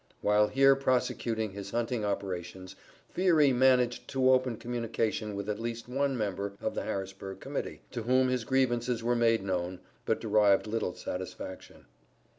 While 0.21 0.47
here 0.47 0.75
prosecuting 0.75 1.51
his 1.51 1.69
hunting 1.69 2.03
operations, 2.03 2.75
Fiery 3.13 3.53
managed 3.53 4.07
to 4.07 4.31
open 4.31 4.57
communication 4.57 5.35
with 5.35 5.47
at 5.47 5.59
least 5.59 5.87
one 5.87 6.17
member 6.17 6.53
of 6.59 6.73
the 6.73 6.81
Harrisburg 6.81 7.39
Committee, 7.39 7.83
to 7.91 8.01
whom 8.01 8.27
his 8.29 8.43
grievances 8.43 9.03
were 9.03 9.15
made 9.15 9.43
known, 9.43 9.79
but 10.07 10.19
derived 10.19 10.65
little 10.65 10.95
satisfaction. 10.95 11.85